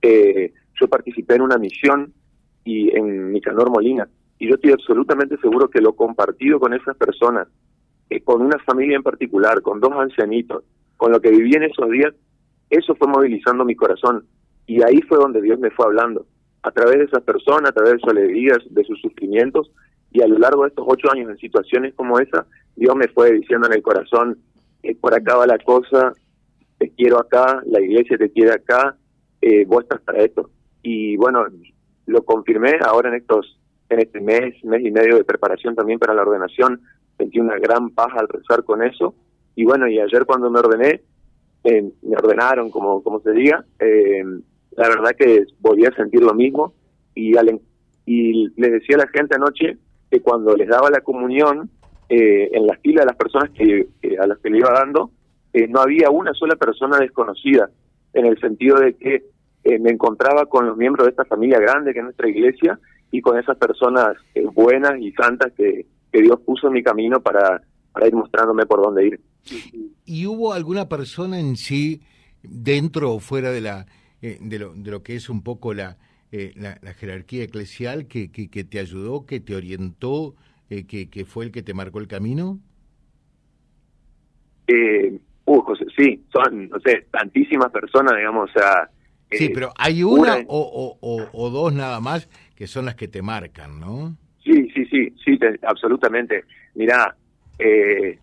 eh, 0.02 0.54
yo 0.80 0.88
participé 0.88 1.36
en 1.36 1.44
una 1.44 1.58
misión 1.58 2.14
y 2.66 2.96
en 2.96 3.32
Nicanor 3.32 3.72
Molina, 3.72 4.08
y 4.40 4.48
yo 4.48 4.56
estoy 4.56 4.72
absolutamente 4.72 5.38
seguro 5.38 5.70
que 5.70 5.82
lo 5.82 5.94
compartido 5.94 6.60
con 6.60 6.74
esas 6.74 6.96
personas, 6.96 7.48
eh, 8.10 8.22
con 8.22 8.42
una 8.42 8.58
familia 8.60 8.96
en 8.96 9.04
particular, 9.04 9.62
con 9.62 9.80
dos 9.80 9.94
ancianitos, 9.94 10.64
con 10.96 11.12
lo 11.12 11.20
que 11.20 11.32
viví 11.32 11.54
en 11.54 11.64
esos 11.64 11.90
días, 11.90 12.14
eso 12.70 12.96
fue 12.96 13.08
movilizando 13.08 13.66
mi 13.66 13.76
corazón. 13.76 14.26
Y 14.66 14.84
ahí 14.84 15.02
fue 15.02 15.18
donde 15.18 15.42
Dios 15.42 15.60
me 15.60 15.72
fue 15.72 15.86
hablando, 15.86 16.26
a 16.64 16.72
través 16.72 17.00
de 17.00 17.06
esas 17.06 17.24
personas, 17.24 17.70
a 17.70 17.74
través 17.74 17.94
de 17.94 18.00
sus 18.00 18.10
alegrías, 18.10 18.60
de 18.70 18.84
sus 18.84 19.00
sufrimientos, 19.02 19.72
y 20.12 20.22
a 20.22 20.28
lo 20.28 20.38
largo 20.38 20.64
de 20.64 20.70
estos 20.70 20.86
ocho 20.88 21.12
años 21.12 21.30
en 21.30 21.38
situaciones 21.38 21.94
como 21.96 22.20
esa, 22.20 22.46
Dios 22.76 22.96
me 22.96 23.08
fue 23.08 23.34
diciendo 23.34 23.68
en 23.68 23.74
el 23.74 23.82
corazón, 23.82 24.38
eh, 24.84 24.96
por 24.96 25.14
acá 25.14 25.36
va 25.36 25.48
la 25.48 25.58
cosa, 25.60 26.14
te 26.78 26.90
quiero 26.92 27.20
acá, 27.20 27.62
la 27.66 27.82
iglesia 27.82 28.18
te 28.18 28.32
quiere 28.32 28.54
acá, 28.54 28.96
eh, 29.42 29.66
vos 29.66 29.84
estás 29.84 30.02
para 30.02 30.20
esto. 30.20 30.50
Y 30.84 31.18
bueno, 31.18 31.46
lo 32.06 32.24
confirmé 32.24 32.78
ahora 32.82 33.10
en 33.10 33.16
estos 33.16 33.60
en 33.90 34.00
este 34.00 34.20
mes, 34.20 34.54
mes 34.64 34.84
y 34.84 34.92
medio 34.92 35.16
de 35.16 35.24
preparación 35.24 35.76
también 35.76 36.00
para 36.00 36.14
la 36.14 36.24
ordenación, 36.24 36.82
sentí 37.18 37.40
una 37.40 37.58
gran 37.58 37.90
paz 37.92 38.10
al 38.16 38.28
rezar 38.28 38.64
con 38.64 38.84
eso. 38.84 39.16
Y 39.56 39.66
bueno, 39.66 39.88
y 39.88 40.00
ayer 40.00 40.26
cuando 40.26 40.50
me 40.52 40.60
ordené, 40.60 41.02
eh, 41.64 41.92
me 42.04 42.16
ordenaron, 42.16 42.70
como, 42.70 43.02
como 43.02 43.20
se 43.22 43.32
diga, 43.32 43.66
eh, 43.80 44.24
la 44.72 44.90
verdad 44.90 45.12
que 45.18 45.46
volví 45.60 45.86
a 45.86 45.92
sentir 45.92 46.22
lo 46.22 46.34
mismo. 46.34 46.74
Y, 47.16 47.36
al, 47.36 47.60
y 48.06 48.50
les 48.60 48.72
decía 48.72 48.98
a 48.98 49.00
la 49.00 49.08
gente 49.08 49.36
anoche 49.36 49.78
que 50.12 50.22
cuando 50.22 50.56
les 50.56 50.68
daba 50.68 50.90
la 50.90 51.02
comunión, 51.02 51.70
eh, 52.10 52.50
en 52.54 52.68
la 52.68 52.78
fila 52.78 53.02
de 53.02 53.08
las 53.08 53.18
personas 53.18 53.50
que, 53.52 53.88
a 54.20 54.28
las 54.28 54.38
que 54.40 54.50
le 54.50 54.60
iba 54.60 54.72
dando, 54.72 55.12
no 55.70 55.82
había 55.82 56.12
una 56.12 56.34
sola 56.36 56.56
persona 56.56 57.00
desconocida, 57.00 57.72
en 58.14 58.28
el 58.28 58.40
sentido 58.40 58.78
de 58.78 58.94
que 58.94 59.24
me 59.80 59.90
encontraba 59.90 60.46
con 60.46 60.68
los 60.68 60.78
miembros 60.78 61.06
de 61.06 61.10
esta 61.10 61.26
familia 61.26 61.60
grande 61.60 61.94
que 61.94 62.00
es 62.00 62.06
nuestra 62.06 62.30
iglesia 62.30 62.80
y 63.12 63.22
con 63.22 63.38
esas 63.38 63.58
personas 63.58 64.16
eh, 64.36 64.44
buenas 64.54 65.00
y 65.00 65.12
santas 65.14 65.52
que, 65.56 65.86
que 66.12 66.22
Dios 66.22 66.40
puso 66.46 66.68
en 66.68 66.74
mi 66.74 66.84
camino 66.84 67.20
para, 67.22 67.62
para 67.92 68.08
ir 68.08 68.14
mostrándome 68.14 68.66
por 68.66 68.82
dónde 68.82 69.08
ir. 69.08 69.20
¿Y 70.06 70.26
hubo 70.26 70.54
alguna 70.54 70.90
persona 70.90 71.40
en 71.40 71.56
sí, 71.56 72.02
dentro 72.44 73.14
o 73.14 73.20
fuera 73.20 73.52
de, 73.52 73.62
la, 73.62 73.86
eh, 74.22 74.38
de, 74.42 74.60
lo, 74.60 74.74
de 74.74 74.92
lo 74.92 75.04
que 75.04 75.16
es 75.16 75.30
un 75.30 75.42
poco 75.44 75.74
la, 75.74 75.98
eh, 76.32 76.54
la, 76.56 76.94
jerarquía 76.94 77.44
eclesial, 77.44 78.08
que, 78.08 78.32
que, 78.32 78.50
que, 78.50 78.64
te 78.64 78.80
ayudó, 78.80 79.26
que 79.26 79.40
te 79.40 79.56
orientó, 79.56 80.36
que, 80.70 81.10
que 81.10 81.26
fue 81.26 81.46
el 81.46 81.52
que 81.52 81.64
te 81.64 81.74
marcó 81.74 82.00
el 82.00 82.08
camino? 82.08 82.60
Eh, 84.68 85.18
uh, 85.46 85.62
José, 85.62 85.86
sí, 85.98 86.22
son, 86.32 86.70
no 86.70 86.80
sé, 86.82 87.08
tantísimas 87.10 87.72
personas, 87.72 88.18
digamos, 88.18 88.50
o 88.50 88.54
sea... 88.54 88.90
Sí, 89.32 89.50
pero 89.54 89.72
hay 89.78 90.04
una, 90.04 90.38
O, 90.48 90.98
o, 91.02 91.30
o, 91.34 91.50
dos 91.50 91.74
nada 91.74 92.00
más 92.00 92.30
que 92.58 92.66
son 92.66 92.86
las 92.86 92.96
que 92.96 93.08
te 93.08 93.22
marcan, 93.22 93.80
¿no? 93.80 94.18
Sí, 94.44 94.68
sí, 94.74 94.86
sí, 94.86 95.14
sí, 95.24 95.40
absolutamente. 95.62 96.46
Mirá, 96.74 97.16
eh, 97.60 98.18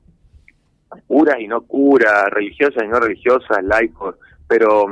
cura 1.06 1.40
y 1.40 1.46
no 1.46 1.62
cura, 1.62 2.28
religiosas 2.30 2.82
y 2.82 2.88
no 2.88 2.98
religiosas, 2.98 3.62
laicos, 3.62 4.16
pero 4.48 4.86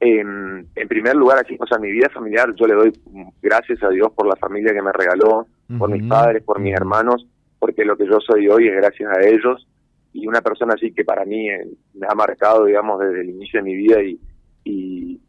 en 0.00 0.88
primer 0.88 1.16
lugar, 1.16 1.38
aquí, 1.40 1.56
o 1.58 1.66
sea, 1.66 1.78
mi 1.78 1.90
vida 1.90 2.08
familiar, 2.08 2.54
yo 2.54 2.66
le 2.68 2.74
doy 2.74 2.92
gracias 3.42 3.82
a 3.82 3.88
Dios 3.88 4.12
por 4.14 4.28
la 4.28 4.36
familia 4.36 4.72
que 4.72 4.82
me 4.82 4.92
regaló, 4.92 5.48
por 5.76 5.90
mis 5.90 6.08
padres, 6.08 6.44
por 6.44 6.60
mis 6.60 6.72
hermanos, 6.72 7.26
porque 7.58 7.84
lo 7.84 7.96
que 7.96 8.06
yo 8.06 8.20
soy 8.20 8.48
hoy 8.48 8.68
es 8.68 8.76
gracias 8.76 9.10
a 9.10 9.26
ellos 9.26 9.66
y 10.12 10.28
una 10.28 10.40
persona 10.40 10.74
así 10.74 10.92
que 10.92 11.04
para 11.04 11.24
mí 11.24 11.50
eh, 11.50 11.66
me 11.94 12.06
ha 12.08 12.14
marcado, 12.14 12.64
digamos, 12.64 13.00
desde 13.00 13.22
el 13.22 13.30
inicio 13.30 13.58
de 13.58 13.64
mi 13.64 13.74
vida 13.74 14.00
y, 14.02 14.20
y 14.64 15.20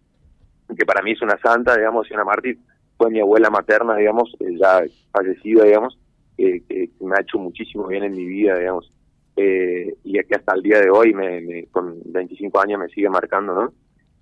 que 0.78 0.86
para 0.86 1.02
mí 1.02 1.14
es 1.14 1.22
una 1.24 1.38
santa, 1.40 1.76
digamos, 1.76 2.10
y 2.10 2.14
una 2.14 2.24
mártir, 2.24 2.60
fue 3.00 3.10
mi 3.10 3.20
abuela 3.20 3.50
materna, 3.50 3.96
digamos, 3.96 4.32
eh, 4.42 4.56
ya 4.62 4.84
fallecida, 5.12 5.64
digamos, 5.64 5.98
que 6.38 6.92
me 7.02 7.16
ha 7.18 7.22
hecho 7.22 7.40
muchísimo 7.40 7.88
bien 7.88 8.04
en 8.04 8.12
mi 8.12 8.26
vida, 8.26 8.60
digamos, 8.60 8.94
eh, 9.36 9.96
y 10.04 10.14
que 10.14 10.36
hasta 10.36 10.54
el 10.54 10.62
día 10.62 10.80
de 10.80 10.92
hoy, 10.92 11.16
me, 11.16 11.66
con 11.72 11.98
25 12.06 12.62
años, 12.62 12.80
me 12.80 12.90
sigue 12.90 13.10
marcando, 13.10 13.56
¿no? 13.56 13.74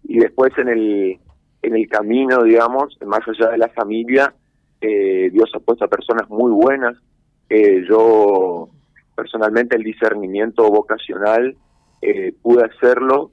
Y 0.03 0.19
después 0.19 0.51
en 0.57 0.69
el 0.69 1.19
en 1.61 1.75
el 1.75 1.87
camino, 1.87 2.43
digamos, 2.43 2.97
más 3.05 3.21
allá 3.27 3.51
de 3.51 3.57
la 3.57 3.69
familia, 3.69 4.33
eh, 4.79 5.29
Dios 5.31 5.49
ha 5.55 5.59
puesto 5.59 5.85
a 5.85 5.89
personas 5.89 6.29
muy 6.29 6.51
buenas. 6.51 6.97
Eh, 7.49 7.83
yo, 7.87 8.69
personalmente, 9.15 9.75
el 9.75 9.83
discernimiento 9.83 10.69
vocacional 10.69 11.55
eh, 12.01 12.33
pude 12.41 12.65
hacerlo 12.65 13.31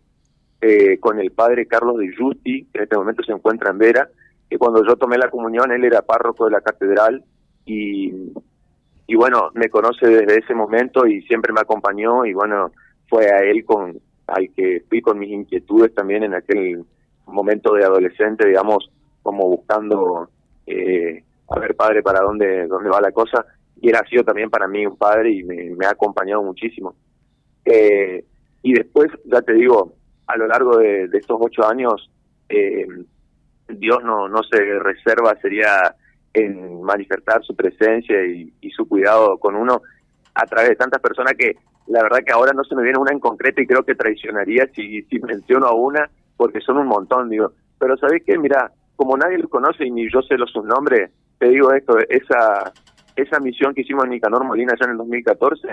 con 1.01 1.21
el 1.21 1.31
padre 1.31 1.67
Carlos 1.67 1.99
de 1.99 2.17
Justi, 2.17 2.65
que 2.73 2.79
en 2.79 2.85
este 2.85 2.97
momento 2.97 3.23
se 3.23 3.33
encuentra 3.33 3.71
en 3.71 3.77
Vera, 3.77 4.09
que 4.55 4.59
cuando 4.59 4.85
yo 4.87 4.95
tomé 4.95 5.19
la 5.19 5.31
comunión, 5.31 5.73
él 5.73 5.85
era 5.85 6.03
párroco 6.03 6.45
de 6.45 6.53
la 6.53 6.61
catedral 6.61 7.25
y, 7.67 8.13
y 9.05 9.17
bueno, 9.17 9.51
me 9.55 9.69
conoce 9.69 10.07
desde 10.07 10.39
ese 10.39 10.55
momento 10.55 11.09
y 11.09 11.23
siempre 11.23 11.53
me 11.53 11.61
acompañó 11.61 12.25
y 12.25 12.35
bueno, 12.35 12.71
fue 13.09 13.33
a 13.33 13.41
él 13.41 13.65
con 13.65 13.99
al 14.29 14.49
que 14.55 14.85
fui 14.89 15.03
con 15.03 15.19
mis 15.19 15.33
inquietudes 15.33 15.93
también 15.93 16.23
en 16.23 16.35
aquel 16.35 16.85
momento 17.27 17.75
de 17.75 17.83
adolescente, 17.85 18.47
digamos, 18.47 18.89
como 19.25 19.49
buscando 19.49 20.29
eh, 20.69 21.25
a 21.49 21.59
ver 21.59 21.75
padre 21.75 22.05
para 22.05 22.21
dónde 22.21 22.69
dónde 22.69 22.91
va 22.91 23.01
la 23.01 23.11
cosa 23.11 23.45
y 23.81 23.89
él 23.89 23.97
ha 23.97 24.07
sido 24.07 24.23
también 24.23 24.51
para 24.51 24.69
mí 24.69 24.87
un 24.87 24.97
padre 24.97 25.33
y 25.33 25.43
me, 25.43 25.85
ha 25.85 25.91
acompañado 25.91 26.45
muchísimo. 26.45 26.95
Eh, 27.65 28.25
y 28.63 28.73
después 28.73 29.09
ya 29.25 29.43
te 29.43 29.55
digo 29.55 29.95
a 30.29 30.37
lo 30.37 30.47
largo 30.47 30.77
de, 30.77 31.09
estos 31.13 31.39
ocho 31.41 31.67
años 31.67 32.09
eh, 32.49 32.87
Dios 33.69 34.03
no 34.05 34.29
no 34.29 34.43
se 34.43 34.59
reserva 34.79 35.37
sería 35.41 35.95
en 36.33 36.83
manifestar 36.83 37.43
su 37.45 37.55
presencia 37.55 38.25
y, 38.27 38.53
su 38.71 38.89
cuidado 38.89 39.39
con 39.39 39.55
uno 39.55 39.83
a 40.35 40.47
través 40.47 40.71
de 40.71 40.77
tantas 40.77 41.01
personas 41.01 41.35
que 41.39 41.57
la 41.87 42.03
verdad 42.03 42.25
que 42.27 42.33
ahora 42.33 42.53
no 42.53 42.65
se 42.65 42.75
me 42.75 42.83
viene 42.83 42.99
una 42.99 43.13
en 43.13 43.21
concreto 43.21 43.61
y 43.61 43.67
creo 43.67 43.85
que 43.85 43.95
traicionaría 43.95 44.67
si, 44.75 45.03
si 45.03 45.19
menciono 45.21 45.67
a 45.67 45.75
una 45.75 46.11
porque 46.37 46.61
son 46.61 46.79
un 46.79 46.89
montón 46.89 47.29
digo. 47.29 47.53
Pero 47.79 47.97
sabes 47.97 48.23
qué 48.27 48.37
mira 48.39 48.73
como 48.97 49.17
nadie 49.17 49.39
los 49.39 49.51
conoce 49.51 49.87
y 49.87 49.91
ni 49.91 50.11
yo 50.11 50.23
sé 50.23 50.37
los 50.37 50.51
sus 50.51 50.65
nombres 50.65 51.11
te 51.39 51.49
digo 51.49 51.73
esto, 51.73 51.99
esa, 52.09 52.73
esa 53.17 53.41
misión 53.41 53.75
que 53.75 53.83
hicimos 53.83 54.05
en 54.05 54.11
Nicanor 54.11 54.45
Molinas 54.45 54.79
ya 54.79 54.87
en 54.87 54.93
el 54.93 54.99
2014, 54.99 55.69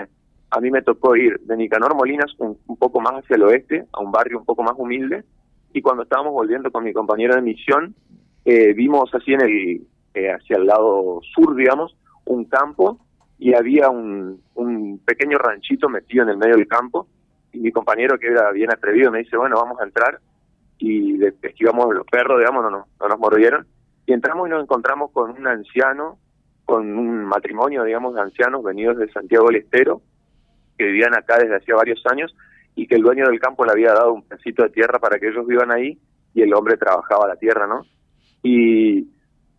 a 0.50 0.60
mí 0.60 0.70
me 0.70 0.82
tocó 0.82 1.16
ir 1.16 1.40
de 1.40 1.56
Nicanor 1.56 1.94
Molinas 1.94 2.32
un, 2.38 2.56
poco 2.78 3.00
más 3.00 3.14
hacia 3.14 3.36
el 3.36 3.44
oeste, 3.44 3.86
a 3.92 4.00
un 4.00 4.12
barrio 4.12 4.38
un 4.38 4.44
poco 4.44 4.62
más 4.62 4.74
humilde, 4.76 5.24
y 5.72 5.82
cuando 5.82 6.02
estábamos 6.02 6.32
volviendo 6.32 6.70
con 6.70 6.84
mi 6.84 6.92
compañero 6.92 7.34
de 7.34 7.42
misión, 7.42 7.94
eh, 8.44 8.72
vimos 8.74 9.10
así 9.14 9.32
en 9.32 9.40
el, 9.40 9.86
eh, 10.14 10.30
hacia 10.30 10.56
el 10.56 10.66
lado 10.66 11.20
sur, 11.34 11.54
digamos, 11.56 11.96
un 12.24 12.44
campo, 12.44 12.98
y 13.38 13.54
había 13.54 13.88
un, 13.88 14.40
un 14.54 14.98
pequeño 15.04 15.38
ranchito 15.38 15.88
metido 15.88 16.24
en 16.24 16.30
el 16.30 16.36
medio 16.36 16.56
del 16.56 16.68
campo, 16.68 17.06
y 17.52 17.58
mi 17.58 17.72
compañero 17.72 18.18
que 18.18 18.28
era 18.28 18.50
bien 18.52 18.70
atrevido 18.72 19.10
me 19.10 19.20
dice, 19.20 19.36
bueno, 19.36 19.56
vamos 19.56 19.80
a 19.80 19.84
entrar, 19.84 20.20
y 20.78 21.24
esquivamos 21.24 21.94
los 21.94 22.06
perros, 22.06 22.38
digamos, 22.38 22.64
no, 22.64 22.70
no, 22.70 22.86
no 23.00 23.08
nos 23.08 23.18
mordieron, 23.18 23.66
y 24.06 24.12
entramos 24.12 24.48
y 24.48 24.50
nos 24.50 24.62
encontramos 24.62 25.10
con 25.12 25.30
un 25.30 25.46
anciano, 25.46 26.18
con 26.64 26.96
un 26.96 27.24
matrimonio, 27.24 27.84
digamos, 27.84 28.14
de 28.14 28.20
ancianos 28.20 28.62
venidos 28.62 28.96
de 28.98 29.10
Santiago 29.10 29.46
del 29.46 29.56
Estero, 29.56 30.02
que 30.76 30.84
vivían 30.84 31.14
acá 31.14 31.38
desde 31.38 31.56
hacía 31.56 31.74
varios 31.76 32.02
años 32.06 32.34
y 32.74 32.86
que 32.86 32.94
el 32.94 33.02
dueño 33.02 33.26
del 33.26 33.40
campo 33.40 33.64
le 33.64 33.72
había 33.72 33.92
dado 33.92 34.14
un 34.14 34.22
pedacito 34.22 34.62
de 34.62 34.70
tierra 34.70 34.98
para 34.98 35.18
que 35.18 35.28
ellos 35.28 35.46
vivan 35.46 35.70
ahí 35.70 35.98
y 36.34 36.42
el 36.42 36.54
hombre 36.54 36.76
trabajaba 36.76 37.28
la 37.28 37.36
tierra, 37.36 37.66
¿no? 37.66 37.84
Y 38.42 39.08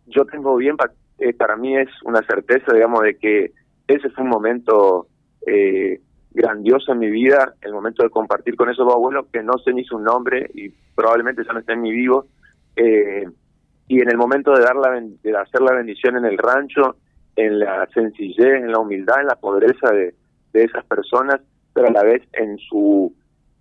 yo 0.06 0.24
tengo 0.24 0.56
bien, 0.56 0.76
eh, 1.18 1.32
para 1.32 1.56
mí 1.56 1.76
es 1.76 1.88
una 2.04 2.22
certeza, 2.22 2.72
digamos, 2.72 3.02
de 3.02 3.16
que 3.16 3.52
ese 3.86 4.10
fue 4.10 4.24
un 4.24 4.30
momento 4.30 5.06
eh, 5.46 6.00
grandioso 6.32 6.92
en 6.92 6.98
mi 6.98 7.10
vida, 7.10 7.54
el 7.60 7.72
momento 7.72 8.02
de 8.02 8.10
compartir 8.10 8.56
con 8.56 8.68
esos 8.68 8.90
abuelos 8.92 9.26
que 9.32 9.42
no 9.42 9.56
sé 9.58 9.72
ni 9.72 9.84
su 9.84 9.98
nombre 9.98 10.50
y 10.54 10.70
probablemente 10.94 11.44
ya 11.44 11.52
no 11.52 11.60
estén 11.60 11.82
ni 11.82 11.92
vivos. 11.92 12.26
Eh, 12.76 13.24
y 13.86 14.00
en 14.00 14.10
el 14.10 14.16
momento 14.16 14.52
de 14.52 14.62
dar 14.62 14.76
la 14.76 14.90
de 14.90 15.36
hacer 15.36 15.60
la 15.60 15.74
bendición 15.74 16.16
en 16.16 16.24
el 16.24 16.38
rancho, 16.38 16.96
en 17.36 17.60
la 17.60 17.86
sencillez, 17.92 18.62
en 18.62 18.72
la 18.72 18.78
humildad, 18.78 19.20
en 19.20 19.26
la 19.26 19.36
pobreza 19.36 19.90
de, 19.92 20.14
de 20.52 20.64
esas 20.64 20.84
personas, 20.86 21.40
pero 21.74 21.88
a 21.88 21.92
la 21.92 22.02
vez 22.02 22.22
en 22.32 22.56
su 22.58 23.14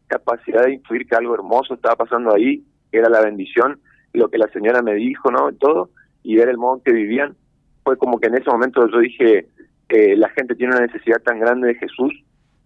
capacidad 0.08 0.64
de 0.64 0.74
intuir 0.74 1.06
que 1.08 1.16
algo 1.16 1.34
hermoso 1.34 1.74
estaba 1.74 1.96
pasando 1.96 2.34
ahí, 2.34 2.64
que 2.92 3.00
era 3.00 3.10
la 3.10 3.22
bendición, 3.22 3.80
lo 4.14 4.30
que 4.30 4.38
la 4.38 4.48
señora 4.50 4.82
me 4.82 4.94
dijo, 4.94 5.32
¿no? 5.32 5.52
Todo, 5.54 5.90
y 6.22 6.36
ver 6.38 6.48
el 6.48 6.58
modo 6.58 6.78
en 6.78 6.84
que 6.84 6.94
vivían, 6.94 7.36
fue 7.84 7.98
como 7.98 8.20
que 8.20 8.28
en 8.28 8.36
ese 8.36 8.50
momento 8.50 8.88
yo 8.88 9.00
dije, 9.00 9.48
eh, 9.90 10.16
la 10.16 10.30
gente 10.30 10.56
tiene 10.56 10.76
una 10.76 10.86
necesidad 10.86 11.22
tan 11.22 11.40
grande 11.40 11.68
de 11.68 11.76
Jesús 11.76 12.14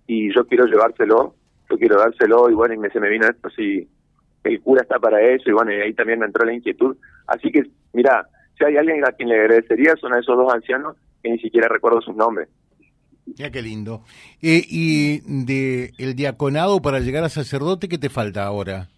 y 0.05 0.33
yo 0.33 0.45
quiero 0.45 0.65
llevárselo, 0.65 1.33
yo 1.69 1.77
quiero 1.77 1.97
dárselo, 1.97 2.49
y 2.49 2.53
bueno, 2.53 2.73
y 2.75 2.77
me, 2.77 2.89
se 2.89 2.99
me 2.99 3.09
vino 3.09 3.25
esto 3.27 3.47
así 3.47 3.87
el 4.47 4.61
cura 4.61 4.81
está 4.81 4.99
para 4.99 5.21
eso 5.21 5.49
y 5.49 5.53
bueno, 5.53 5.71
y 5.71 5.81
ahí 5.81 5.93
también 5.93 6.19
me 6.19 6.25
entró 6.25 6.45
la 6.45 6.53
inquietud. 6.53 6.95
Así 7.27 7.51
que, 7.51 7.63
mira, 7.93 8.27
si 8.57 8.63
hay 8.65 8.77
alguien 8.77 9.05
a 9.05 9.11
quien 9.11 9.29
le 9.29 9.39
agradecería 9.39 9.95
son 9.97 10.13
a 10.13 10.19
esos 10.19 10.37
dos 10.37 10.53
ancianos 10.53 10.95
que 11.21 11.29
ni 11.29 11.39
siquiera 11.39 11.67
recuerdo 11.67 12.01
sus 12.01 12.15
nombres. 12.15 12.49
Ya 13.35 13.51
qué 13.51 13.61
lindo. 13.61 14.01
Eh, 14.41 14.63
y 14.67 15.19
de 15.45 15.91
el 15.97 16.15
diaconado 16.15 16.81
para 16.81 16.99
llegar 16.99 17.23
a 17.23 17.29
sacerdote, 17.29 17.87
¿qué 17.87 17.97
te 17.97 18.09
falta 18.09 18.45
ahora? 18.45 18.89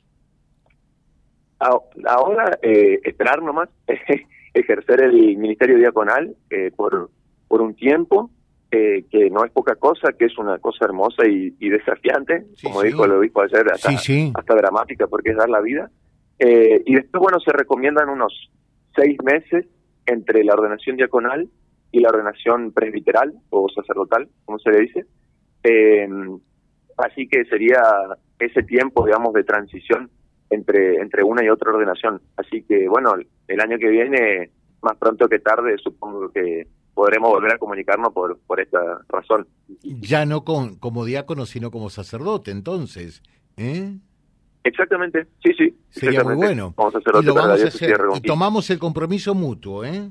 Ahora, 1.59 2.57
eh, 2.61 2.99
esperar 3.03 3.41
nomás, 3.41 3.69
ejercer 4.53 5.03
el 5.03 5.37
ministerio 5.37 5.77
diaconal 5.77 6.35
eh, 6.49 6.71
por, 6.75 7.09
por 7.47 7.61
un 7.61 7.75
tiempo, 7.75 8.29
eh, 8.71 9.05
que 9.09 9.31
no 9.31 9.43
es 9.43 9.51
poca 9.51 9.75
cosa, 9.75 10.13
que 10.17 10.25
es 10.25 10.37
una 10.37 10.59
cosa 10.59 10.85
hermosa 10.85 11.23
y, 11.27 11.69
desafiante, 11.69 12.45
como 12.61 12.83
dijo 12.83 13.03
el 13.03 13.13
obispo 13.13 13.41
ayer, 13.41 13.65
hasta, 13.71 13.89
hasta 13.89 14.55
dramática 14.55 15.07
porque 15.07 15.31
es 15.31 15.37
dar 15.37 15.49
la 15.49 15.59
vida. 15.59 15.89
Eh, 16.37 16.83
y 16.85 16.95
después, 16.95 17.19
bueno, 17.19 17.39
se 17.39 17.51
recomiendan 17.51 18.09
unos 18.09 18.31
seis 18.95 19.17
meses 19.23 19.65
entre 20.05 20.43
la 20.43 20.53
ordenación 20.53 20.97
diaconal 20.97 21.49
y 21.91 21.99
la 21.99 22.09
ordenación 22.09 22.71
presbiteral 22.71 23.33
o 23.49 23.67
sacerdotal, 23.69 24.29
como 24.45 24.59
se 24.59 24.71
le 24.71 24.79
dice. 24.81 25.05
Eh, 25.63 26.07
así 26.97 27.27
que 27.27 27.45
sería 27.45 27.81
ese 28.39 28.63
tiempo, 28.63 29.05
digamos, 29.05 29.33
de 29.33 29.43
transición 29.43 30.09
entre, 30.49 30.95
entre 30.97 31.23
una 31.23 31.43
y 31.43 31.49
otra 31.49 31.71
ordenación. 31.71 32.21
Así 32.37 32.63
que, 32.63 32.87
bueno, 32.87 33.15
el 33.47 33.59
año 33.59 33.77
que 33.77 33.89
viene, 33.89 34.51
más 34.81 34.97
pronto 34.97 35.27
que 35.27 35.39
tarde, 35.39 35.75
supongo 35.77 36.29
que 36.29 36.67
podremos 36.93 37.31
volver 37.31 37.53
a 37.53 37.57
comunicarnos 37.57 38.13
por, 38.13 38.39
por 38.39 38.59
esta 38.59 38.79
razón. 39.07 39.47
Ya 39.83 40.25
no 40.25 40.43
con, 40.43 40.75
como 40.75 41.05
diácono, 41.05 41.45
sino 41.45 41.71
como 41.71 41.89
sacerdote, 41.89 42.51
entonces. 42.51 43.23
¿eh? 43.57 43.93
Exactamente, 44.63 45.27
sí, 45.43 45.53
sí. 45.57 45.77
Sería 45.89 46.23
muy 46.23 46.35
bueno. 46.35 46.75
Y 47.21 47.25
lo 47.25 47.33
vamos 47.33 47.63
a 47.63 47.67
hacer. 47.67 47.97
Y 48.15 48.21
tomamos 48.21 48.69
el 48.69 48.79
compromiso 48.79 49.33
mutuo, 49.33 49.85
¿eh? 49.85 50.09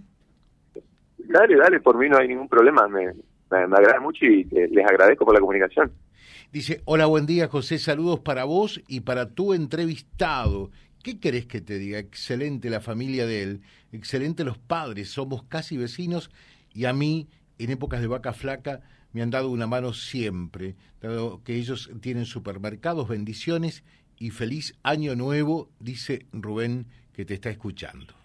Dale, 1.29 1.57
dale, 1.57 1.81
por 1.81 1.99
mí 1.99 2.09
no 2.09 2.17
hay 2.17 2.27
ningún 2.27 2.49
problema. 2.49 2.89
Me, 2.89 3.13
agrada 3.51 4.01
mucho 4.01 4.25
y 4.25 4.45
les 4.45 4.85
agradezco 4.87 5.27
por 5.27 5.35
la 5.35 5.41
comunicación. 5.41 5.93
Dice, 6.51 6.81
hola, 6.87 7.05
buen 7.05 7.27
día, 7.27 7.49
José, 7.49 7.79
saludos 7.79 8.21
para 8.21 8.45
vos 8.45 8.83
y 8.89 9.01
para 9.01 9.29
tu 9.29 9.53
entrevistado. 9.53 10.71
¿Qué 11.03 11.21
querés 11.21 11.47
que 11.47 11.61
te 11.61 11.79
diga? 11.79 11.99
Excelente 11.99 12.71
la 12.71 12.81
familia 12.81 13.27
de 13.27 13.43
él, 13.43 13.61
excelente 13.93 14.43
los 14.43 14.57
padres, 14.57 15.11
somos 15.11 15.43
casi 15.45 15.77
vecinos 15.77 16.31
y 16.73 16.87
a 16.87 16.95
mí, 16.95 17.29
en 17.59 17.71
épocas 17.71 18.01
de 18.01 18.07
vaca 18.07 18.33
flaca, 18.33 18.81
me 19.13 19.21
han 19.21 19.31
dado 19.31 19.51
una 19.51 19.67
mano 19.67 19.93
siempre, 19.93 20.77
dado 21.03 21.43
que 21.45 21.57
ellos 21.57 21.91
tienen 22.01 22.25
supermercados, 22.25 23.07
bendiciones 23.07 23.85
y 24.19 24.31
feliz 24.31 24.79
año 24.83 25.15
nuevo, 25.15 25.69
dice 25.79 26.27
Rubén, 26.33 26.87
que 27.13 27.27
te 27.27 27.35
está 27.35 27.51
escuchando. 27.51 28.18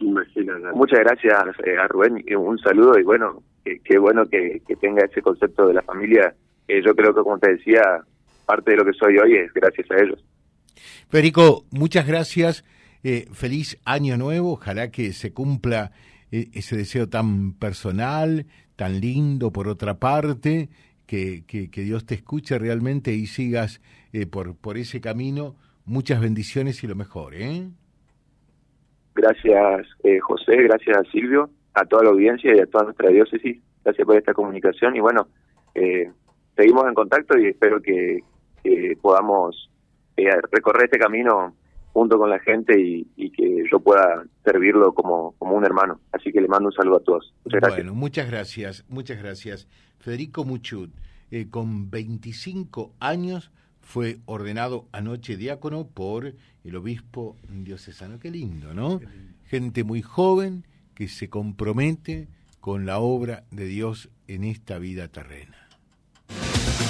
Muchas 0.00 1.00
gracias 1.00 1.34
eh, 1.64 1.76
a 1.78 1.88
Rubén, 1.88 2.24
un 2.36 2.58
saludo 2.58 2.98
y 2.98 3.02
bueno, 3.02 3.42
qué 3.64 3.98
bueno 3.98 4.28
que, 4.28 4.62
tenga 4.80 5.04
ese 5.04 5.22
concepto 5.22 5.66
de 5.66 5.74
la 5.74 5.82
familia. 5.82 6.34
yo 6.68 6.94
creo 6.94 7.14
que, 7.14 7.22
como 7.22 7.38
te 7.38 7.52
decía, 7.52 7.82
parte 8.44 8.72
de 8.72 8.76
lo 8.78 8.84
que 8.84 8.92
soy 8.92 9.18
hoy 9.18 9.36
es 9.36 9.52
gracias 9.52 9.90
a 9.90 9.96
ellos. 9.96 10.24
Federico, 11.08 11.64
muchas 11.70 12.06
gracias. 12.06 12.64
Eh, 13.02 13.28
feliz 13.32 13.78
año 13.84 14.16
nuevo. 14.16 14.54
Ojalá 14.54 14.90
que 14.90 15.12
se 15.12 15.32
cumpla 15.32 15.92
e, 16.32 16.48
ese 16.54 16.76
deseo 16.76 17.08
tan 17.08 17.52
personal, 17.52 18.46
tan 18.74 19.00
lindo 19.00 19.52
por 19.52 19.68
otra 19.68 19.98
parte, 19.98 20.68
que, 21.06 21.44
que, 21.46 21.68
Dios 21.82 22.04
te 22.04 22.16
escuche 22.16 22.58
realmente 22.58 23.12
y 23.12 23.26
sigas 23.26 23.80
eh, 24.12 24.26
por, 24.26 24.56
por 24.56 24.76
ese 24.76 25.00
camino. 25.00 25.54
Muchas 25.84 26.20
bendiciones 26.20 26.82
y 26.82 26.88
lo 26.88 26.96
mejor. 26.96 27.34
¿eh? 27.36 27.68
Gracias, 29.26 29.88
eh, 30.04 30.20
José, 30.20 30.56
gracias, 30.62 31.08
Silvio, 31.10 31.50
a 31.74 31.84
toda 31.84 32.04
la 32.04 32.10
audiencia 32.10 32.54
y 32.54 32.60
a 32.60 32.66
toda 32.66 32.84
nuestra 32.84 33.10
diócesis. 33.10 33.60
Gracias 33.84 34.06
por 34.06 34.16
esta 34.16 34.34
comunicación 34.34 34.94
y 34.94 35.00
bueno, 35.00 35.26
eh, 35.74 36.10
seguimos 36.54 36.86
en 36.86 36.94
contacto 36.94 37.36
y 37.36 37.48
espero 37.48 37.80
que, 37.80 38.20
que 38.62 38.96
podamos 39.00 39.70
recorrer 40.16 40.84
este 40.84 40.98
camino 40.98 41.54
junto 41.92 42.18
con 42.18 42.30
la 42.30 42.38
gente 42.38 42.78
y, 42.78 43.04
que 43.30 43.64
yo 43.70 43.80
pueda 43.80 44.24
servirlo 44.44 44.94
como, 44.94 45.32
como 45.38 45.56
un 45.56 45.64
hermano. 45.64 46.00
Así 46.12 46.30
que 46.30 46.40
le 46.40 46.46
mando 46.46 46.68
un 46.68 46.72
saludo 46.72 46.98
a 46.98 47.00
todos. 47.00 47.34
Muchas 47.44 47.60
gracias. 47.60 47.84
Bueno, 47.84 47.94
muchas 47.94 48.30
gracias, 48.30 48.84
muchas 48.88 49.18
gracias. 49.18 49.68
Federico 49.98 50.44
Muchut, 50.44 50.90
eh, 51.30 51.48
con 51.50 51.90
25 51.90 52.94
años, 53.00 53.50
fue 53.86 54.18
ordenado 54.26 54.88
anoche 54.92 55.36
diácono 55.36 55.86
por 55.86 56.34
el 56.64 56.76
obispo 56.76 57.36
diocesano. 57.48 58.18
Qué 58.18 58.30
lindo, 58.30 58.74
¿no? 58.74 59.00
Gente 59.46 59.84
muy 59.84 60.02
joven 60.02 60.64
que 60.94 61.08
se 61.08 61.30
compromete 61.30 62.26
con 62.60 62.84
la 62.84 62.98
obra 62.98 63.44
de 63.52 63.66
Dios 63.66 64.10
en 64.26 64.42
esta 64.42 64.78
vida 64.78 65.06
terrena. 65.08 65.68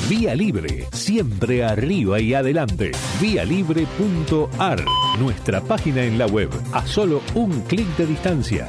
Vía 0.09 0.35
Libre, 0.35 0.87
siempre 0.93 1.65
arriba 1.65 2.19
y 2.19 2.33
adelante. 2.33 2.93
Vialibre.ar, 3.21 4.83
nuestra 5.19 5.61
página 5.61 6.03
en 6.05 6.17
la 6.17 6.27
web, 6.27 6.49
a 6.73 6.87
solo 6.87 7.21
un 7.35 7.61
clic 7.63 7.89
de 7.97 8.07
distancia 8.07 8.69